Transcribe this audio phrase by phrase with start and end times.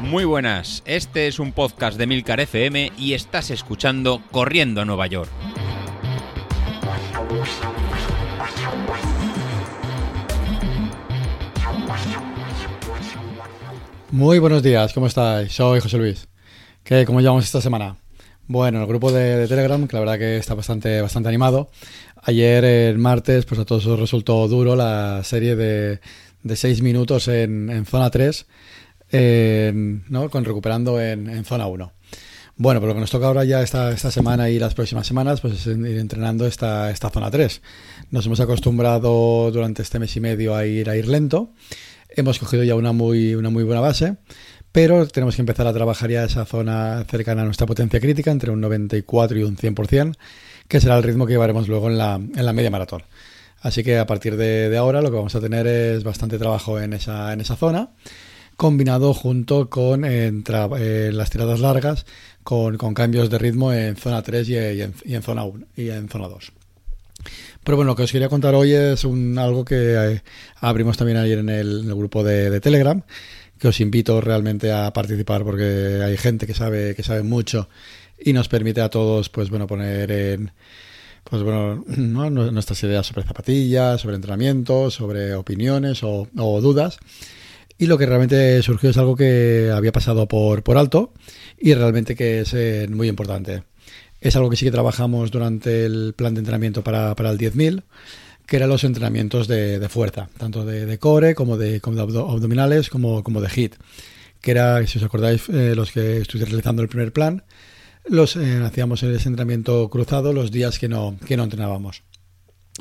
[0.00, 5.06] Muy buenas, este es un podcast de Milcar FM y estás escuchando Corriendo a Nueva
[5.08, 5.28] York.
[14.12, 15.52] Muy buenos días, ¿cómo estáis?
[15.52, 16.28] Soy José Luis.
[16.84, 17.96] ¿Qué, ¿Cómo llevamos esta semana?
[18.48, 21.68] Bueno, el grupo de, Telegram, que la verdad que está bastante, bastante animado.
[22.22, 26.00] Ayer, el martes, pues a todos os resultó duro la serie de,
[26.46, 28.46] de 6 minutos en, zona 3,
[29.12, 30.30] en, ¿no?
[30.30, 31.92] con recuperando en, en zona 1.
[32.58, 35.42] Bueno, pero lo que nos toca ahora ya esta, esta semana y las próximas semanas,
[35.42, 37.60] pues es ir entrenando esta, esta zona 3.
[38.10, 41.50] Nos hemos acostumbrado durante este mes y medio a ir, a ir lento.
[42.08, 44.16] Hemos cogido ya una muy, una muy buena base,
[44.72, 48.50] pero tenemos que empezar a trabajar ya esa zona cercana a nuestra potencia crítica, entre
[48.50, 50.16] un 94 y un 100%,
[50.66, 53.02] que será el ritmo que llevaremos luego en la, en la media maratón.
[53.66, 56.92] Así que a partir de, ahora lo que vamos a tener es bastante trabajo en
[56.92, 57.90] esa, en esa zona,
[58.56, 60.30] combinado junto con eh,
[61.12, 62.06] las tiradas largas,
[62.44, 66.08] con, con, cambios de ritmo en zona 3 y, y, en, zona 1 y en
[66.08, 66.52] zona 2.
[67.64, 70.22] Pero bueno, lo que os quería contar hoy es un, algo que eh,
[70.60, 73.02] abrimos también ayer en el, en el grupo de, de, Telegram,
[73.58, 77.68] que os invito realmente a participar porque hay gente que sabe, que sabe mucho
[78.16, 80.52] y nos permite a todos, pues bueno, poner en,
[81.28, 82.30] pues bueno, ¿no?
[82.30, 86.98] nuestras ideas sobre zapatillas, sobre entrenamiento, sobre opiniones o, o, dudas.
[87.78, 91.12] Y lo que realmente surgió es algo que había pasado por, por alto
[91.58, 93.64] y realmente que es eh, muy importante.
[94.20, 97.82] Es algo que sí que trabajamos durante el plan de entrenamiento para, para el 10.000,
[98.46, 102.02] que eran los entrenamientos de, de fuerza, tanto de, de, core como de, como de
[102.20, 103.74] abdominales como, como de HIT,
[104.40, 107.42] que era, si os acordáis, eh, los que estuve realizando el primer plan,
[108.08, 112.02] los eh, hacíamos ese entrenamiento cruzado los días que no, que no entrenábamos.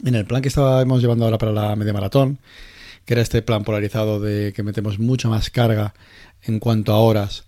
[0.03, 2.39] En el plan que estábamos llevando ahora para la media maratón,
[3.05, 5.93] que era este plan polarizado de que metemos mucha más carga
[6.43, 7.44] en cuanto a horas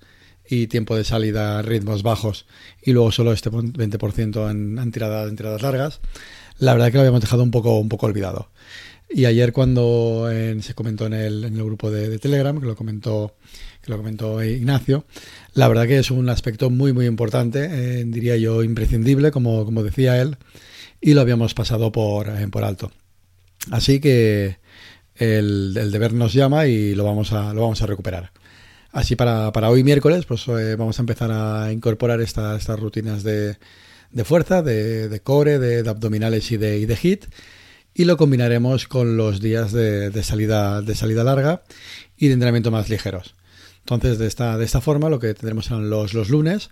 [0.50, 2.46] y tiempo de salida ritmos bajos
[2.82, 6.00] y luego solo este 20% en, en, tiradas, en tiradas largas,
[6.60, 8.50] la verdad que lo habíamos dejado un poco, un poco olvidado.
[9.10, 12.66] Y ayer cuando en, se comentó en el, en el grupo de, de, Telegram, que
[12.66, 13.36] lo comentó
[13.82, 15.06] que lo comentó Ignacio,
[15.54, 19.82] la verdad que es un aspecto muy muy importante, eh, diría yo imprescindible, como, como
[19.82, 20.36] decía él,
[21.00, 22.92] y lo habíamos pasado por, eh, por alto.
[23.72, 24.58] Así que
[25.16, 28.32] el, el, deber nos llama y lo vamos a, lo vamos a recuperar.
[28.92, 33.24] Así para, para hoy miércoles, pues eh, vamos a empezar a incorporar esta, estas rutinas
[33.24, 33.58] de,
[34.12, 37.26] de fuerza, de, de core, de, abdominales y de, y de hit,
[37.94, 41.64] y lo combinaremos con los días de, de, salida, de salida larga
[42.18, 43.36] y de entrenamiento más ligeros.
[43.80, 46.72] Entonces, de esta, de esta forma, lo que tendremos serán los, los lunes,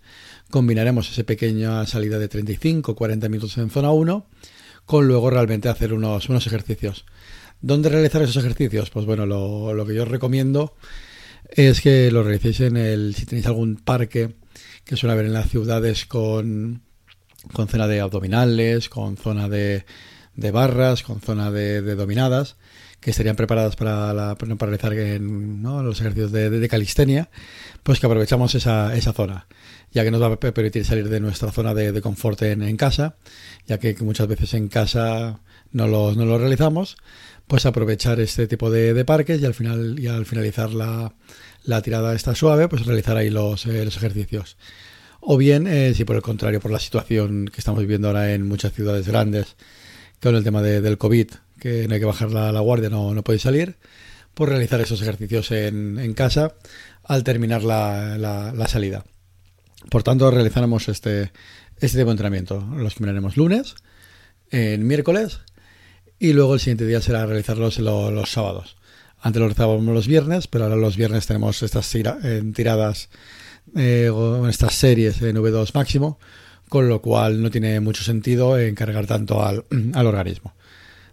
[0.51, 4.25] combinaremos esa pequeña salida de 35-40 minutos en zona 1,
[4.85, 7.05] con luego realmente hacer unos, unos ejercicios.
[7.61, 8.89] ¿Dónde realizar esos ejercicios?
[8.89, 10.75] Pues bueno, lo, lo que yo os recomiendo
[11.49, 14.35] es que lo realicéis en el, si tenéis algún parque
[14.83, 16.81] que suele haber en las ciudades con,
[17.53, 19.85] con zona de abdominales, con zona de,
[20.35, 22.57] de barras, con zona de, dominadas,
[22.99, 25.83] que estarían preparadas para, la, para realizar en, ¿no?
[25.83, 27.29] los ejercicios de, calistenia,
[27.83, 29.47] pues que aprovechamos esa, esa zona,
[29.91, 32.77] ya que nos va a permitir salir de nuestra zona de, de confort en, en,
[32.77, 33.17] casa,
[33.67, 35.39] ya que muchas veces en casa
[35.71, 36.97] no lo, no lo realizamos,
[37.47, 41.13] pues aprovechar este tipo de, parques y al final y al finalizar la,
[41.63, 44.57] la tirada esta suave, pues realizar ahí los, eh, los ejercicios.
[45.21, 48.47] O bien, eh, si por el contrario, por la situación que estamos viviendo ahora en
[48.47, 49.55] muchas ciudades grandes,
[50.21, 51.29] con el tema de, del COVID,
[51.59, 53.77] que no hay que bajar la, guardia, no, no podéis salir,
[54.33, 56.55] pues realizar esos ejercicios en, en casa
[57.03, 59.05] al terminar la, la, salida.
[59.89, 61.31] Por tanto, realizaremos este,
[61.79, 62.67] este tipo de entrenamiento.
[62.75, 63.75] Los miraremos lunes,
[64.49, 65.41] en miércoles
[66.19, 68.77] y luego el siguiente día será realizarlos los, los sábados.
[69.19, 73.09] Antes lo realizábamos los viernes, pero ahora los viernes tenemos estas eh, tiradas,
[73.75, 74.11] eh,
[74.49, 76.19] estas series en V2 máximo,
[76.69, 80.53] con lo cual no tiene mucho sentido encargar tanto al, al organismo.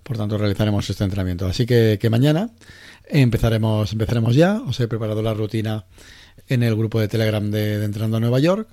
[0.02, 1.46] Por tanto, realizaremos este entrenamiento.
[1.46, 2.50] Así que, que mañana
[3.08, 4.60] empezaremos, empezaremos ya.
[4.60, 5.86] Os he preparado la rutina
[6.48, 8.68] en el grupo de Telegram de, de Entrando a Nueva York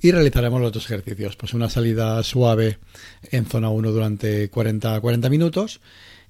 [0.00, 1.36] y realizaremos los dos ejercicios.
[1.36, 2.78] Pues una salida suave
[3.30, 5.80] en zona 1 durante 40, 40 minutos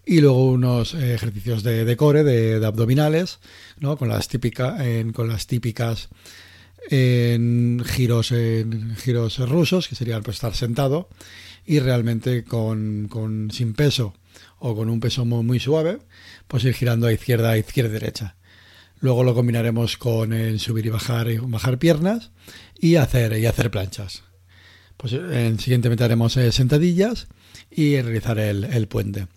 [0.07, 3.41] y luego unos ejercicios de, de core, de, de, abdominales,
[3.79, 3.97] ¿no?
[3.99, 6.09] con, las típica, en, con las típicas
[6.91, 11.09] en giros, en giros rusos, que serían pues, estar sentado
[11.67, 14.15] y realmente con, con, sin peso
[14.59, 15.99] o con un peso muy, muy suave,
[16.47, 18.38] pues ir girando a izquierda, a izquierda, derecha.
[19.01, 22.31] Luego lo combinaremos con el subir y bajar y bajar piernas
[22.79, 24.25] y hacer y hacer planchas.
[24.97, 27.29] Pues en, haremos eh, sentadillas
[27.71, 29.29] y realizar el, el, puente.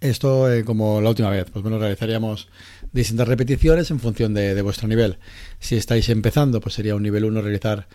[0.00, 2.48] Esto eh, como la última vez, pues bueno, realizaríamos
[2.90, 5.18] distintas repeticiones en función de, de, vuestro nivel.
[5.58, 7.88] Si estáis empezando, pues sería un nivel 1 realizar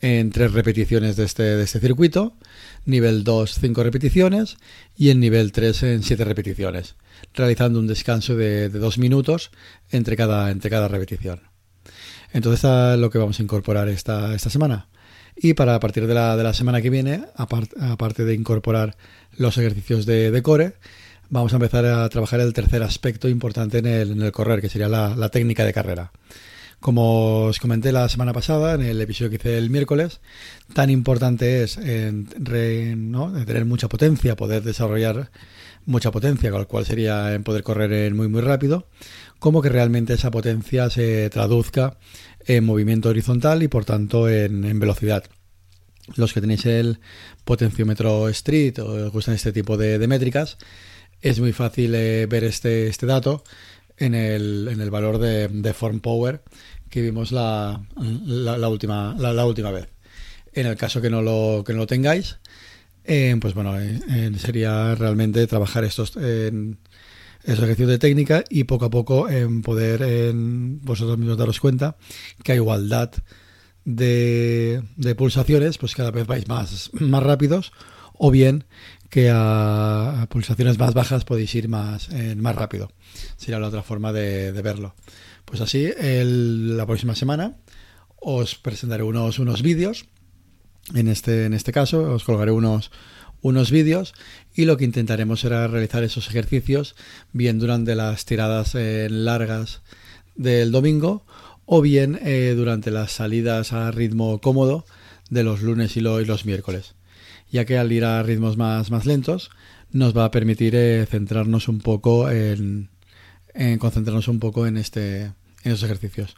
[0.00, 2.34] en tres repeticiones de este, de este circuito,
[2.84, 4.56] nivel 2 5 repeticiones
[4.96, 6.96] y en nivel 3 en 7 repeticiones,
[7.34, 9.50] realizando un descanso de, de 2 minutos
[9.90, 11.40] entre cada, entre cada repetición.
[12.32, 14.88] Entonces es lo que vamos a incorporar esta, esta semana.
[15.36, 18.96] Y para partir de la, de la semana que viene, aparte, de incorporar
[19.36, 20.74] los ejercicios de, de, core,
[21.28, 24.70] vamos a empezar a trabajar el tercer aspecto importante en el, en el correr, que
[24.70, 26.10] sería la técnica de carrera.
[26.80, 30.20] Como os comenté la semana pasada, en el episodio que hice el miércoles,
[30.74, 32.96] tan importante es en, re,
[33.46, 35.30] tener mucha potencia, poder desarrollar
[35.86, 38.88] mucha potencia, con lo cual sería en poder correr muy muy rápido,
[39.38, 41.96] como que realmente esa potencia se traduzca
[42.44, 45.24] en movimiento horizontal y por tanto en, velocidad.
[46.14, 47.00] Los que tenéis el
[47.44, 50.58] potenciómetro Street o os gustan este tipo de, de métricas,
[51.20, 53.42] es muy fácil eh, ver este, este dato
[53.98, 56.42] en el, en el valor de, de, form power
[56.90, 59.88] que vimos la, la, la última, la, última vez.
[60.52, 62.38] En el caso que no lo, que no lo tengáis,
[63.04, 66.16] eh, pues bueno, eh, sería realmente trabajar estos
[67.46, 71.96] esos ejercicios de técnica y poco a poco en poder vosotros mismos daros cuenta
[72.42, 73.12] que a igualdad
[73.84, 77.72] de, de pulsaciones, pues cada vez vais más, más rápidos
[78.18, 78.64] o bien
[79.10, 82.90] que a, pulsaciones más bajas podéis ir más, eh, más rápido.
[83.36, 84.94] Sería la otra forma de, verlo.
[85.44, 87.56] Pues así, el, la próxima semana
[88.16, 90.06] os presentaré unos, unos vídeos.
[90.94, 92.90] En este, en este caso, os colgaré unos,
[93.42, 94.14] unos vídeos
[94.54, 96.96] y lo que intentaremos será realizar esos ejercicios
[97.32, 99.82] bien durante las tiradas eh, largas
[100.34, 101.24] del domingo
[101.64, 104.84] o bien eh, durante las salidas a ritmo cómodo
[105.30, 106.95] de los lunes y, y los miércoles
[107.56, 109.50] ya que al ir a ritmos más, más lentos
[109.90, 112.90] nos va a permitir eh, centrarnos un poco en,
[113.54, 116.36] en, concentrarnos un poco en este en esos ejercicios.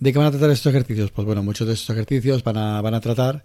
[0.00, 1.12] ¿De qué van a tratar estos ejercicios?
[1.12, 3.44] Pues bueno, muchos de estos ejercicios van a, van a tratar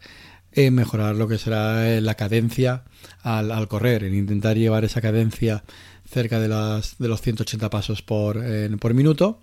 [0.52, 2.86] en mejorar lo que será eh, la cadencia
[3.22, 5.64] al, correr, en intentar llevar esa cadencia
[6.10, 8.42] cerca de, las, de los 180 pasos por,
[8.80, 9.42] por minuto,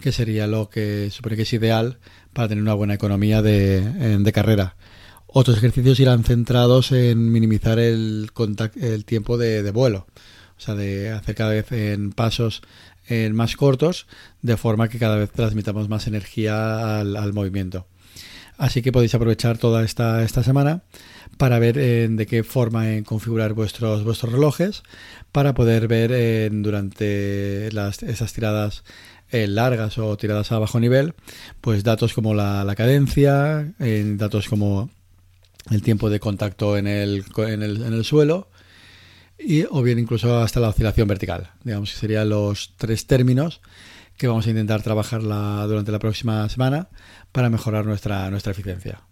[0.00, 1.98] que sería lo que supone que es ideal
[2.32, 4.74] para tener una buena economía de carrera.
[5.30, 8.30] Otros ejercicios irán centrados en minimizar el,
[8.80, 10.06] el tiempo de, vuelo,
[10.56, 12.62] o sea, de hacer cada vez en pasos
[13.06, 14.06] en más cortos,
[14.40, 17.86] de forma que cada vez transmitamos más energía al, movimiento.
[18.56, 20.82] Así que podéis aprovechar toda esta, esta semana
[21.36, 24.82] para ver eh, de qué forma en configurar vuestros, vuestros relojes,
[25.30, 28.82] para poder ver eh, durante las, esas tiradas
[29.30, 31.12] eh, largas o tiradas a bajo nivel,
[31.60, 34.90] pues datos como la cadencia, datos como
[35.70, 38.50] el tiempo de contacto en el, en el, en el suelo
[39.38, 41.50] y o bien incluso hasta la oscilación vertical.
[41.62, 43.60] Digamos que serían los tres términos
[44.16, 46.88] que vamos a intentar trabajar la, durante la próxima semana
[47.32, 49.02] para mejorar nuestra, nuestra eficiencia.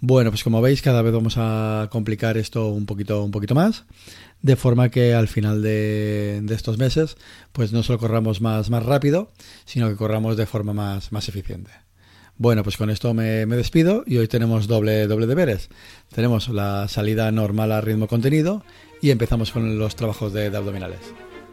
[0.00, 3.84] Bueno, pues como veis, cada vez vamos a complicar esto un poquito, un poquito más,
[4.42, 7.16] de forma que al final de, de estos meses,
[7.52, 9.32] pues no solo corramos más, más rápido,
[9.64, 11.72] sino que corramos de forma más, más eficiente.
[12.38, 15.68] Bueno, pues con esto me, me, despido y hoy tenemos doble, doble deberes.
[16.14, 18.62] Tenemos la salida normal a ritmo contenido
[19.02, 21.00] y empezamos con los trabajos de, de abdominales.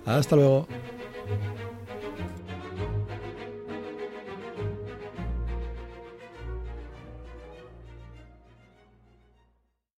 [0.05, 0.67] Hasta luego.